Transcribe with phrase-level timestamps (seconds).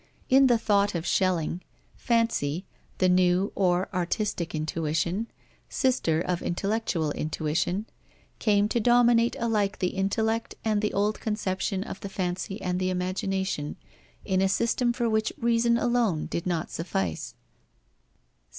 [0.29, 1.61] In the thought of Schelling,
[1.95, 2.65] fancy,
[2.97, 5.27] the new or artistic intuition,
[5.69, 7.85] sister of intellectual intuition,
[8.39, 12.89] came to dominate alike the intellect and the old conception of the fancy and the
[12.89, 13.75] imagination,
[14.25, 17.35] in a system for which reason alone did not suffice.